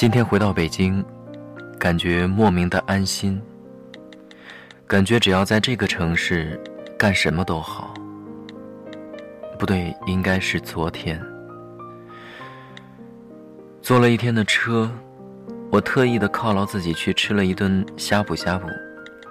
[0.00, 1.04] 今天回到北京，
[1.78, 3.38] 感觉莫名的安心。
[4.86, 6.58] 感觉只要在这个城市，
[6.98, 7.92] 干什么都好。
[9.58, 11.20] 不对，应该是昨天。
[13.82, 14.90] 坐了一天的车，
[15.70, 18.68] 我特意的犒劳自己去吃了一顿呷哺呷哺，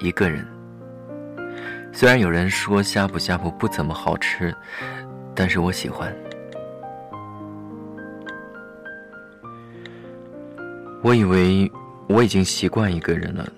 [0.00, 0.44] 一个人。
[1.92, 4.52] 虽然有人说呷哺呷哺不怎么好吃，
[5.32, 6.12] 但是我喜欢。
[11.06, 11.70] 我以为
[12.08, 13.48] 我已经习惯一个人了，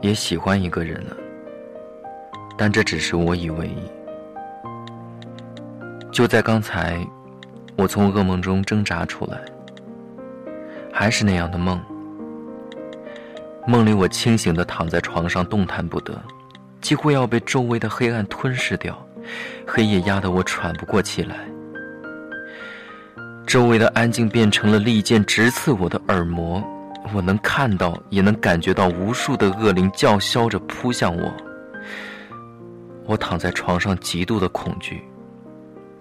[0.00, 1.16] 也喜欢一个人了，
[2.56, 3.70] 但这只是我以为。
[6.10, 6.98] 就在刚才，
[7.76, 9.40] 我从噩梦中挣扎出来，
[10.92, 11.80] 还是那样的梦。
[13.64, 16.20] 梦里我清醒的躺在床上，动弹不得，
[16.80, 19.00] 几乎要被周围的黑暗吞噬掉，
[19.64, 21.36] 黑夜压得我喘不过气来。
[23.46, 26.60] 周围的安静变成了利剑直刺我的耳膜。
[27.14, 31.32] 我能看到，也能感觉到无数的恶灵叫嚣着扑向我。
[33.06, 35.02] 我躺在床上，极度的恐惧，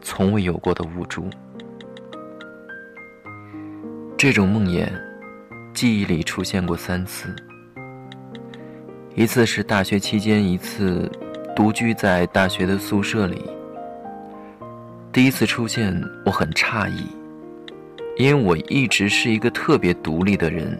[0.01, 1.29] 从未有过的无助。
[4.17, 4.89] 这种梦魇，
[5.73, 7.33] 记忆里出现过三次。
[9.15, 11.09] 一次是大学期间，一次
[11.55, 13.49] 独居在大学的宿舍里。
[15.13, 17.07] 第一次出现，我很诧异，
[18.17, 20.79] 因为我一直是一个特别独立的人。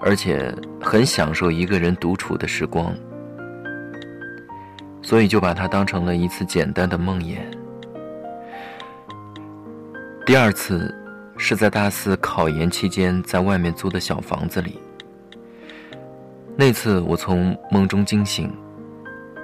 [0.00, 2.96] 而且很享受一个人独处的时光，
[5.02, 7.36] 所以就把它当成了一次简单的梦魇。
[10.24, 10.94] 第二次
[11.36, 14.80] 是在大四考研期间，在外面租的小房子里。
[16.56, 18.50] 那次我从梦中惊醒，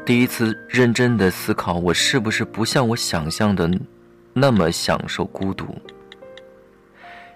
[0.07, 3.71] 第一次认真的思考，我是不是不像我想象的
[4.33, 5.67] 那么享受孤独。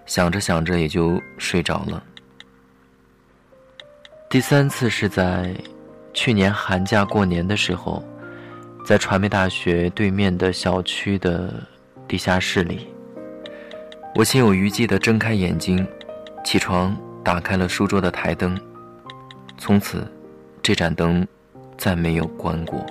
[0.08, 2.02] 想着想着也就睡着了。
[4.30, 5.54] 第三次是在
[6.14, 8.02] 去年寒假过年的时候，
[8.84, 11.62] 在传媒大学对面的小区的
[12.08, 12.88] 地下室里，
[14.14, 15.86] 我心有余悸的睁开眼睛，
[16.42, 18.58] 起床，打开了书桌的台灯，
[19.58, 20.10] 从此，
[20.62, 21.26] 这盏灯
[21.76, 22.84] 再没有关过。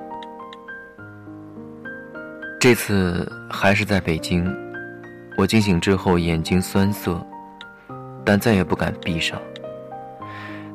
[2.60, 4.46] 这次还是在北京，
[5.38, 7.24] 我惊醒之后眼睛酸涩，
[8.26, 9.40] 但再也不敢闭上。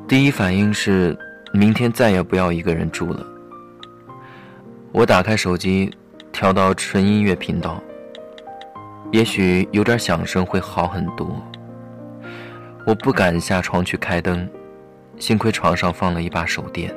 [0.07, 1.17] 第一反应是，
[1.51, 3.25] 明天再也不要一个人住了。
[4.93, 5.93] 我打开手机，
[6.31, 7.83] 调到纯音乐频道。
[9.11, 11.45] 也许有点响声会好很多。
[12.87, 14.49] 我不敢下床去开灯，
[15.19, 16.89] 幸亏床上放了一把手电。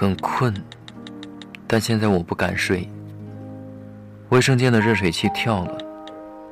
[0.00, 0.50] 很困，
[1.66, 2.88] 但现在我不敢睡。
[4.30, 5.76] 卫生间的热水器跳了，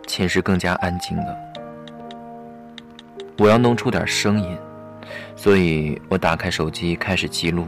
[0.06, 1.34] 寝室更加安静了。
[3.38, 4.54] 我要弄出点声音，
[5.34, 7.66] 所以我打开手机开始记录。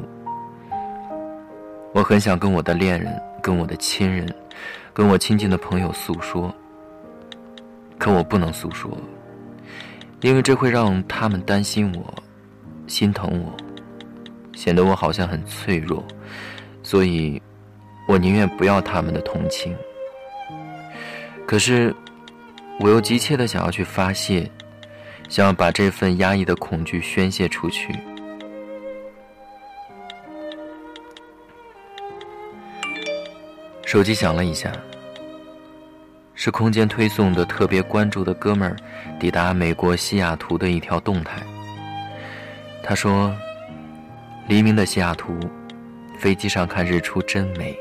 [1.95, 4.31] 我很想跟我的恋人、跟我的亲人、
[4.93, 6.55] 跟我亲近的朋友诉说，
[7.97, 8.91] 可我不能诉说，
[10.21, 12.23] 因为这会让他们担心我，
[12.87, 13.70] 心疼我。
[14.61, 16.05] 显得我好像很脆弱，
[16.83, 17.41] 所以，
[18.07, 19.75] 我宁愿不要他们的同情。
[21.47, 21.97] 可是，
[22.79, 24.47] 我又急切的想要去发泄，
[25.31, 27.99] 想要把这份压抑的恐惧宣泄出去。
[33.87, 34.71] 手机响了一下，
[36.35, 38.77] 是空间推送的特别关注的哥们儿
[39.19, 41.41] 抵达美国西雅图的一条动态。
[42.83, 43.35] 他说。
[44.49, 45.39] 黎明的西雅图，
[46.19, 47.79] 飞机上看日出真美。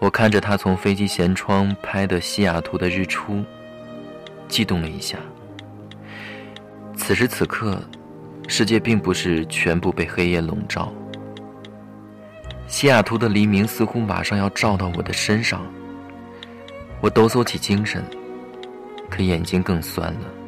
[0.00, 3.44] 我看着他从飞机舷窗拍的西雅图的日出，
[4.48, 5.16] 激动了一下。
[6.96, 7.80] 此时此刻，
[8.48, 10.92] 世界并不是全部被黑夜笼罩。
[12.66, 15.64] 西雅图的黎明似乎马上要照到我的身上，
[17.00, 18.04] 我抖擞起精神，
[19.08, 20.43] 可眼睛更酸了。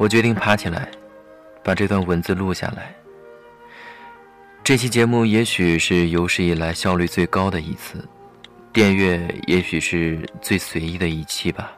[0.00, 0.88] 我决定爬起来，
[1.62, 2.94] 把这段文字录下来。
[4.64, 8.02] 这期节目也许是有史以来效率最高的一次，
[8.72, 11.70] 电乐也许是最随意的一期吧，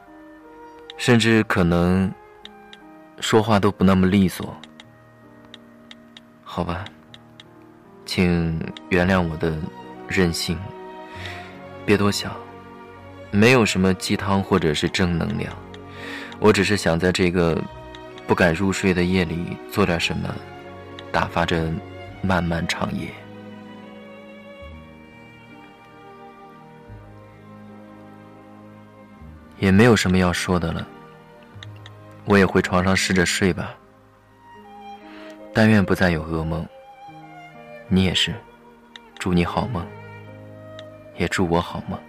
[0.95, 2.09] 甚至可能
[3.19, 4.55] 说话都不那么利索。
[6.45, 6.85] 好吧，
[8.05, 9.53] 请原谅我的
[10.07, 10.57] 任性，
[11.85, 12.31] 别多想，
[13.31, 15.53] 没有什么鸡汤或者是正能量，
[16.39, 17.61] 我只是想在这个
[18.33, 20.33] 不敢入睡的夜里做点什么，
[21.11, 21.71] 打发着。
[22.23, 23.07] 漫漫长夜，
[29.59, 30.87] 也没有什么要说的了。
[32.25, 33.75] 我也回床上试着睡吧。
[35.53, 36.65] 但愿不再有噩梦。
[37.87, 38.33] 你也是，
[39.19, 39.85] 祝你好梦，
[41.17, 41.99] 也祝我好梦。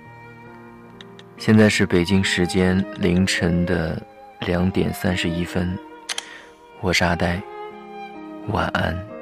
[1.37, 4.01] 现在是北京时间凌晨的
[4.41, 5.77] 两点三十一分，
[6.85, 7.41] 我是阿呆，
[8.49, 9.14] 晚安。